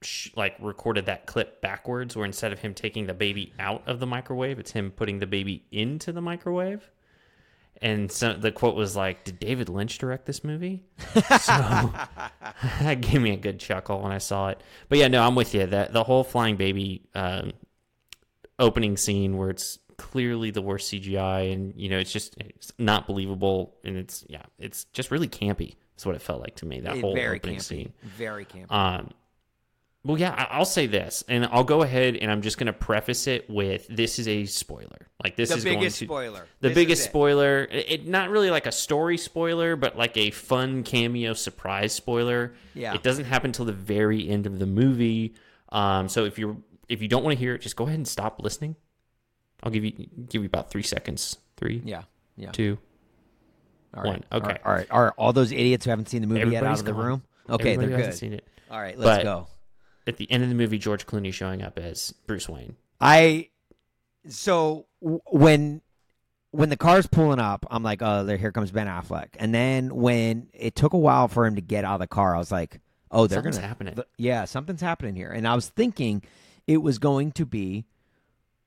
[0.02, 4.00] sh- like recorded that clip backwards, where instead of him taking the baby out of
[4.00, 6.90] the microwave, it's him putting the baby into the microwave.
[7.80, 11.22] And so the quote was like, "Did David Lynch direct this movie?" so
[12.80, 14.60] that gave me a good chuckle when I saw it.
[14.88, 15.66] But yeah, no, I'm with you.
[15.66, 17.52] That the whole flying baby um,
[18.58, 23.06] opening scene where it's clearly the worst CGI, and you know, it's just it's not
[23.06, 25.74] believable, and it's yeah, it's just really campy.
[25.94, 26.80] That's what it felt like to me.
[26.80, 27.62] That whole very opening campy.
[27.62, 27.92] scene.
[28.02, 28.72] Very campy.
[28.72, 29.10] Um,
[30.04, 33.26] well, yeah, I'll say this, and I'll go ahead and I'm just going to preface
[33.26, 35.07] it with this is a spoiler.
[35.22, 36.46] Like this the is biggest going to, spoiler.
[36.60, 37.64] The This biggest spoiler.
[37.70, 42.54] It, not really like a story spoiler, but like a fun cameo surprise spoiler.
[42.74, 42.94] Yeah.
[42.94, 45.34] It doesn't happen till the very end of the movie.
[45.70, 46.56] Um, so if you're
[46.88, 48.76] if you don't want to hear it, just go ahead and stop listening.
[49.64, 49.90] I'll give you
[50.28, 51.36] give you about three seconds.
[51.56, 52.02] Three, Yeah.
[52.36, 52.52] Yeah.
[52.52, 52.78] two.
[53.94, 54.08] All right.
[54.10, 54.24] one.
[54.30, 54.58] Okay.
[54.64, 54.86] All right.
[54.90, 55.12] All right.
[55.18, 57.04] All those idiots who haven't seen the movie yet out of the gone.
[57.04, 57.22] room.
[57.50, 58.16] Okay, Everybody they're good.
[58.18, 58.46] Seen it.
[58.70, 58.96] All right.
[58.98, 59.46] Let's But- go.
[60.06, 62.76] At the end of the movie, George Clooney showing up as Bruce Wayne.
[63.00, 63.48] I
[64.28, 65.80] so when
[66.50, 69.28] when the car's pulling up, I'm like, oh, there here comes Ben Affleck.
[69.38, 72.34] And then when it took a while for him to get out of the car,
[72.34, 73.94] I was like, oh, they're gonna happening.
[73.94, 75.30] th- yeah, something's happening here.
[75.30, 76.22] And I was thinking
[76.66, 77.84] it was going to be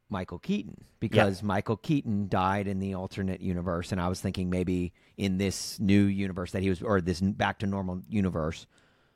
[0.10, 4.94] Michael Keaton because Michael Keaton died in the alternate universe, and I was thinking maybe
[5.18, 8.68] in this new universe that he was, or this back to normal universe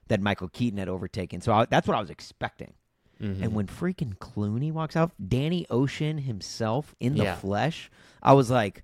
[0.07, 1.41] that Michael Keaton had overtaken.
[1.41, 2.73] So I, that's what I was expecting.
[3.21, 3.43] Mm-hmm.
[3.43, 7.35] And when freaking Clooney walks out, Danny Ocean himself in the Yeah.
[7.35, 7.89] flesh,
[8.21, 8.83] I was like,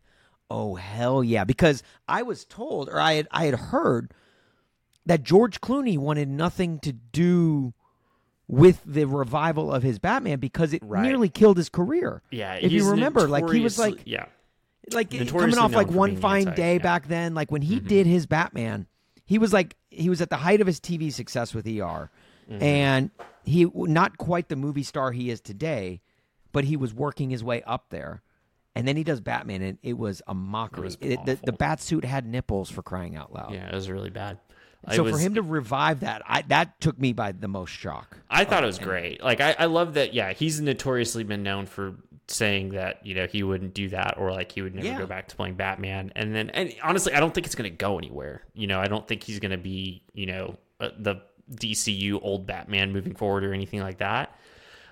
[0.50, 4.14] "Oh hell yeah!" Because I was told, or I had I had heard
[5.06, 7.74] that George Clooney wanted nothing to do
[8.48, 11.02] with the revival of his Batman because it Right.
[11.04, 12.22] nearly killed his career.
[12.32, 14.26] Yeah, if you remember, like he was like yeah,
[14.94, 16.78] like coming off like one fine day yeah.
[16.78, 16.84] Mm-hmm.
[16.84, 18.88] back then like when he did his batman
[19.26, 22.10] he was like he was at the height of his tv success with er
[22.52, 22.64] Mm-hmm.
[22.64, 23.12] and
[23.44, 26.02] he not quite the movie star he is today
[26.52, 28.22] but he was working his way up there
[28.76, 31.82] and then he does batman and it was a mockery was It- the, the bat
[31.82, 34.38] suit had nipples for crying out loud yeah, it was really bad.
[34.94, 38.18] So was, for him to revive that I, that took me by the most shock
[38.30, 39.24] I thought it was great.
[39.24, 40.14] Like I, I love that.
[40.16, 44.32] Yeah, he's notoriously been known for saying that you know he wouldn't do that or
[44.32, 44.98] like he would never Yeah.
[44.98, 46.12] go back to playing Batman.
[46.16, 48.42] And then, and honestly, I don't think it's going to go anywhere.
[48.56, 51.22] You know, I don't think he's going to be you know uh, the
[51.54, 54.36] DCU old Batman moving forward or anything like that.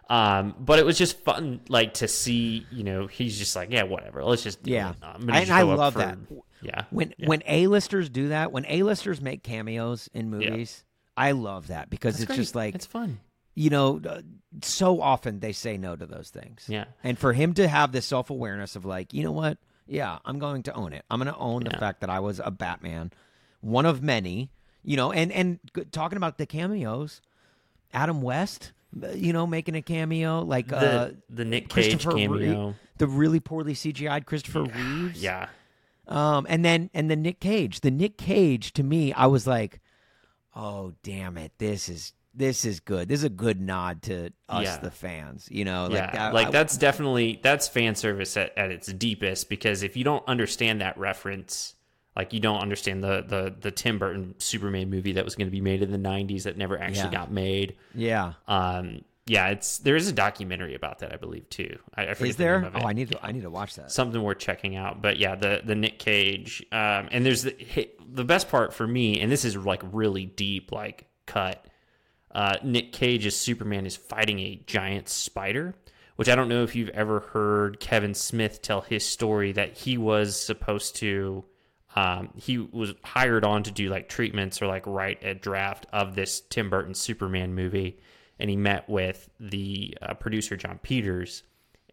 [0.09, 2.65] Um, but it was just fun, like to see.
[2.71, 4.23] You know, he's just like, yeah, whatever.
[4.23, 4.91] Let's just Yeah.
[4.91, 4.95] it.
[5.03, 6.17] I'm gonna And just I love for- that.
[6.61, 7.27] Yeah, when yeah.
[7.27, 10.83] when A-listers do that, when A-listers make cameos in movies,
[11.15, 12.37] I love that because That's it's great.
[12.37, 13.19] just like it's fun.
[13.55, 14.21] you know, uh,
[14.63, 16.65] so often they say no to those things.
[16.67, 16.85] Yeah.
[17.03, 19.57] And for him to have this self awareness of like, you know what?
[19.87, 21.05] Yeah, I'm going to own it.
[21.09, 23.11] I'm going to own the fact that I was a Batman,
[23.61, 24.49] one of many.
[24.83, 25.59] You know, and and
[25.91, 27.21] talking about the cameos,
[27.93, 28.71] Adam West,
[29.03, 32.75] uh, you know, making a cameo like The uh, the Nick Cage cameo.
[32.97, 35.21] the really poorly CGI'd Christopher Reeves.
[35.21, 35.49] Yeah,
[36.07, 39.79] Um, and then and the Nick Cage, the Nick Cage to me, I was like,
[40.55, 43.09] oh damn it, this is this is good.
[43.09, 44.77] This is a good nod to us, Yeah.
[44.77, 45.47] the fans.
[45.51, 48.87] You know, like yeah, that, like I- that's definitely that's fan service at, at its
[48.93, 51.75] deepest because if you don't understand that reference,
[52.15, 55.51] like you don't understand the the the Tim Burton Superman movie that was going to
[55.51, 57.11] be made in the '90s that never actually Yeah.
[57.11, 57.75] got made.
[57.93, 61.77] Yeah, Um, yeah, it's there is a documentary about that, I believe too.
[61.95, 62.65] I, I forget is the name there?
[62.69, 62.81] of it.
[62.83, 63.91] Oh, I need to I need to watch that.
[63.91, 65.01] something worth checking out.
[65.01, 69.19] But yeah, the the Nick Cage, um, and there's the the best part for me,
[69.21, 71.63] and this is like really deep, like cut.
[72.31, 75.73] Uh, Nick Cage's Superman is fighting a giant spider,
[76.15, 79.97] which I don't know if you've ever heard Kevin Smith tell his story that he
[79.97, 81.43] was supposed to.
[81.95, 86.15] Um, he was hired on to do like treatments or like write a draft of
[86.15, 87.99] this Tim Burton Superman movie,
[88.37, 91.43] and he met with the uh, producer Jon Peters,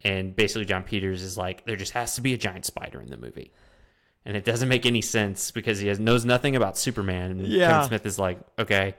[0.03, 3.09] and basically Jon Peters is like, there just has to be a giant spider in
[3.09, 3.51] the movie,
[4.23, 7.31] and it doesn't make any sense because he has knows nothing about Superman.
[7.31, 7.69] And Yeah.
[7.71, 8.95] Kevin Smith is like, okay,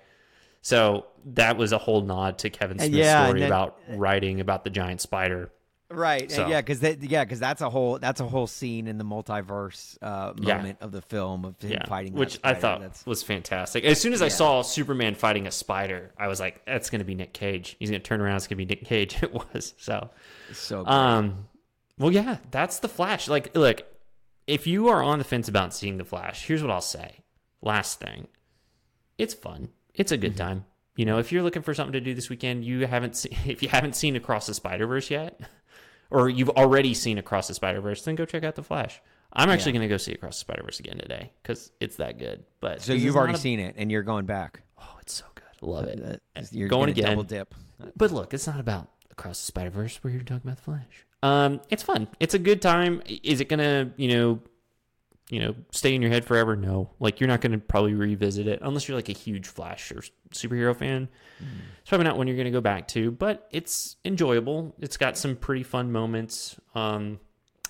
[0.63, 4.65] so that was a whole nod to Kevin Smith's yeah, story then- about writing about
[4.65, 5.53] the giant spider.
[5.91, 6.31] Right.
[6.31, 9.97] So- Yeah, because yeah, because that's a whole that's a whole scene in the multiverse
[10.03, 10.57] uh, Yeah.
[10.59, 13.85] moment of the film of him Yeah, fighting, that which I thought That's, was fantastic.
[13.85, 17.05] As soon as I saw Superman fighting a spider, I was like, "That's going to
[17.07, 17.77] be Nick Cage.
[17.79, 18.37] He's going to turn around.
[18.37, 20.11] It's going to be Nick Cage." It was so.
[20.53, 20.93] so great.
[20.95, 21.49] Um,
[21.99, 23.27] well, yeah, that's the Flash.
[23.29, 23.83] Like, look,
[24.47, 27.21] if you are on the fence about seeing the Flash, here's what I'll say.
[27.63, 28.29] Last thing,
[29.17, 29.71] it's fun.
[29.95, 30.39] It's a good Mm-hmm.
[30.49, 30.65] time.
[30.97, 33.63] You know, if you're looking for something to do this weekend, you haven't seen if
[33.63, 35.41] you haven't seen Across the Spider Verse yet,
[36.11, 39.01] or you've already seen Across the Spider Verse, then go check out the Flash.
[39.33, 39.79] I'm actually Yeah.
[39.79, 42.45] going to go see Across the Spider Verse again today because it's that good.
[42.61, 44.63] But so you've already a- seen it and you're going back.
[44.81, 45.45] Oh, it's so good.
[45.61, 46.23] love it.
[46.37, 47.07] Uh, You're Going again.
[47.11, 47.55] Double dip.
[47.97, 49.99] But look, it's not about Across the Spider Verse.
[50.03, 51.05] We're here to talk about the Flash.
[51.23, 52.07] Um, it's fun.
[52.21, 53.03] It's a good time.
[53.07, 54.41] Is it gonna, you know,
[55.31, 56.57] you know, stay in your head forever?
[56.57, 56.91] No.
[57.01, 60.03] Like you're not gonna probably revisit it unless you're like a huge Flash or
[60.33, 61.09] superhero fan.
[61.81, 64.75] It's probably not one you're gonna go back to, but it's enjoyable.
[64.79, 66.57] It's got some pretty fun moments.
[66.75, 67.21] Um,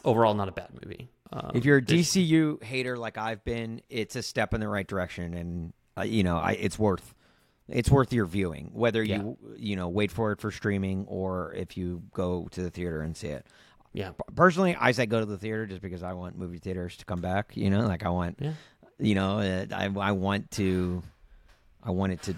[0.04, 1.08] overall, not a bad movie.
[1.32, 4.86] Um, If you're a DCU hater like I've been, it's a step in the right
[4.86, 7.14] direction, and uh, you know, I, it's worth
[7.68, 11.76] it's worth your viewing, whether you you know wait for it for streaming or if
[11.76, 13.46] you go to the theater and see it.
[13.92, 17.04] Yeah, Personally, I say go to the theater just because I want movie theaters to
[17.04, 17.56] come back.
[17.56, 18.52] You know, like I want, yeah.
[18.98, 21.02] you know, uh, I I want to,
[21.82, 22.34] I want it to.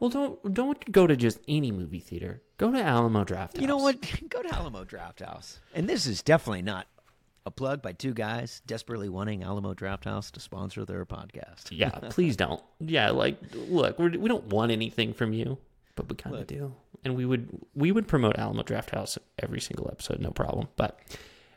[0.00, 2.42] Well, don't don't go to just any movie theater.
[2.58, 3.58] Go to Alamo Draft.
[3.58, 4.00] You know what?
[4.28, 6.86] Go to Alamo Drafthouse, and this is definitely not.
[7.44, 11.66] A plug by two guys desperately wanting Alamo Drafthouse to sponsor their podcast.
[11.70, 12.60] Yeah, please don't.
[12.80, 15.56] Yeah, like look, we're, we don't want anything from you,
[15.96, 16.72] but we kind of do,
[17.04, 20.68] and we would we would promote Alamo Drafthouse every single episode, no problem.
[20.76, 20.98] But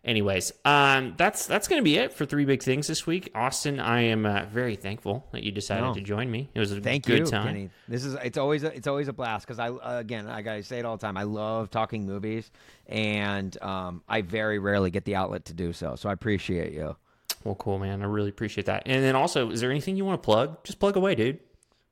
[0.03, 3.29] anyways, um, that's that's gonna be it for three big things this week.
[3.35, 5.93] Austin, I am uh, very thankful that you decided No.
[5.93, 6.49] to join me.
[6.53, 7.45] It was a Thank good you, time.
[7.47, 7.69] Kenny.
[7.87, 10.63] This is it's always a, it's always a blast because I uh, again I gotta
[10.63, 11.17] say it all the time.
[11.17, 12.49] I love talking movies,
[12.87, 15.95] and um, I very rarely get the outlet to do so.
[15.95, 16.95] So I appreciate you.
[17.43, 18.01] Well, cool, man.
[18.01, 18.83] I really appreciate that.
[18.85, 20.61] And then also, is there anything you want to plug?
[20.65, 21.39] Just plug away, dude.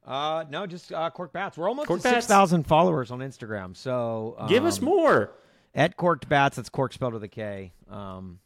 [0.07, 1.57] Uh, no, just uh, Korked Bats.
[1.57, 2.15] We're almost Korked Bats.
[2.15, 3.75] six thousand followers on Instagram.
[3.75, 5.31] So um, Give us more.
[5.75, 6.55] at Korked Bats.
[6.55, 7.73] That's Cork spelled with a K.
[7.89, 8.39] Um,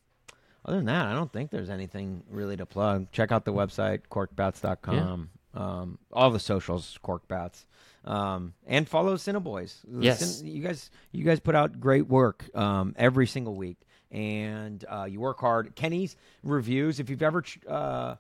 [0.66, 3.12] other than that, I don't think there's anything really to plug.
[3.12, 5.30] Check out the website korkedbats.com.
[5.54, 7.66] Um, all the socials, Korked Bats.
[8.06, 9.76] Um, and follow Cineboys.
[10.00, 10.38] Yes.
[10.40, 13.78] Cin- you guys, you guys put out great work um, every single week,
[14.12, 15.76] and uh, you work hard.
[15.76, 17.00] Kenny's reviews.
[17.00, 18.16] If you've ever ch- uh,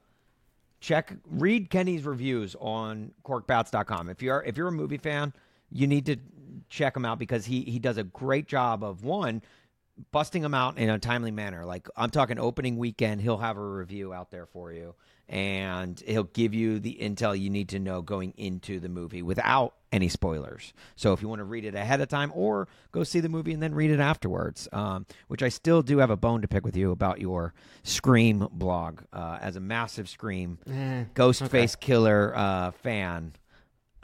[0.82, 4.10] check read Kenny's reviews on korkedbats.com.
[4.10, 5.32] If you're if you're a movie fan,
[5.72, 6.18] you need to
[6.70, 9.42] check him out because he he does a great job of one
[10.12, 11.66] busting them out in a timely manner.
[11.66, 14.96] Like I'm talking opening weekend, he'll have a review out there for you
[15.32, 19.74] and he'll give you the intel you need to know going into the movie without
[19.94, 20.74] any spoilers.
[20.98, 23.54] So if you want to read it ahead of time or go see the movie
[23.54, 26.66] and then read it afterwards, um, which I still do have a bone to pick
[26.66, 29.02] with you about your Scream blog.
[29.14, 33.34] Uh, as a massive Scream Eh, Ghostface Killer uh, fan.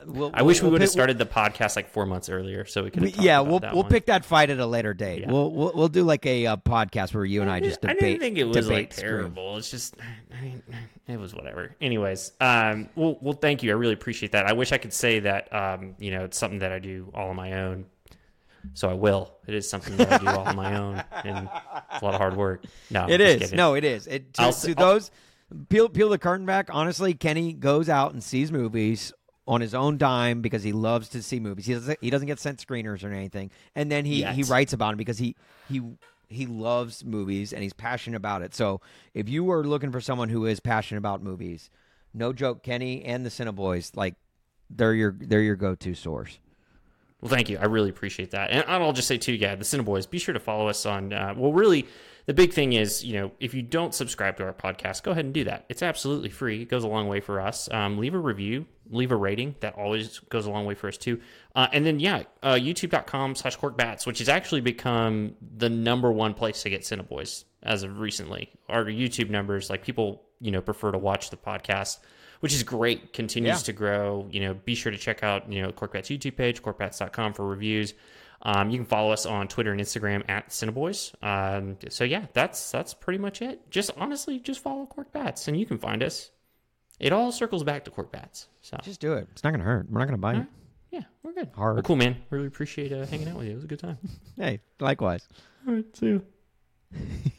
[0.06, 2.84] We'll- I wish we we'll would have started the podcast like four months earlier, so
[2.84, 3.02] we could.
[3.04, 3.90] we- yeah, we'll we'll one.
[3.90, 5.22] pick that fight at a later date.
[5.22, 5.32] Yeah.
[5.32, 8.00] We'll, we'll we'll do like a uh, podcast where you and I just I debate.
[8.02, 9.58] didn't think it was like terrible.
[9.58, 9.96] It's just,
[10.38, 10.64] I mean,
[11.08, 11.76] it was whatever.
[11.82, 13.72] Anyways, um, well, well, thank you.
[13.72, 14.46] I really appreciate that.
[14.46, 17.30] I wish I could say that, um, you know, it's something that I do all
[17.30, 17.86] on my own.
[18.74, 19.34] So I will.
[19.48, 21.50] It is something that I do all on my own, and
[21.94, 22.66] it's a lot of hard work.
[22.92, 23.40] No, I'm is.
[23.40, 23.56] kidding.
[23.58, 24.06] No, it is.
[24.08, 25.12] It to, I'll to I'll- those
[25.70, 26.68] peel peel the curtain back.
[26.72, 29.14] Honestly, Kenny goes out and sees movies
[29.48, 31.66] on his own dime because he loves to see movies.
[31.66, 34.36] He doesn't he doesn't get sent screeners or anything, and then he Yet.
[34.36, 35.36] he writes about them because he
[35.70, 35.82] he
[36.30, 38.54] he loves movies and he's passionate about it.
[38.54, 38.82] So
[39.14, 41.70] if you are looking for someone who is passionate about movies,
[42.14, 44.16] no joke, Kenny and the Cineboys like
[44.70, 46.40] they're your they're your go to source.
[47.22, 47.58] Well, thank you.
[47.58, 48.52] I really appreciate that.
[48.52, 51.14] And I'll just say too, yeah, the Cineboys, be sure to follow us on.
[51.14, 51.88] Uh, well, really,
[52.28, 55.26] the big thing is, you know, if you don't subscribe to our podcast, go ahead
[55.26, 55.66] and do that.
[55.70, 56.62] It's absolutely free.
[56.62, 57.68] It goes a long way for us.
[57.72, 59.56] Um, leave a review, leave a rating.
[59.62, 61.20] That always goes a long way for us too.
[61.56, 66.34] Uh, and then, yeah, uh, youtube.com slash korkedbats, which has actually become the number one
[66.34, 68.52] place to get Cineboys as of recently.
[68.70, 71.98] Our YouTube numbers, like people, you know, prefer to watch the podcast
[72.40, 73.14] which is great.
[73.14, 73.66] Continues Yeah.
[73.66, 74.28] to grow.
[74.30, 77.44] You know, be sure to check out you know Korked Bats YouTube page, korkedbats.com for
[77.48, 77.96] reviews.
[78.42, 81.14] Um, you can follow us on Twitter and Instagram at Cineboys.
[81.24, 83.70] Um, so yeah, that's that's pretty much it.
[83.72, 86.32] Just honestly, just follow Korked Bats, and you can find us.
[87.00, 88.48] It all circles back to Korked Bats.
[88.62, 89.28] So Just do it.
[89.32, 89.88] It's not gonna hurt.
[89.90, 90.46] We're not gonna bite.
[90.92, 91.50] yeah, we're good.
[91.56, 91.76] Hard.
[91.76, 92.18] Well, cool, man.
[92.30, 93.52] Really appreciate uh, hanging out with you.
[93.52, 93.98] It was a good time.
[94.36, 95.28] Hey, likewise.
[95.68, 96.24] All right, see you.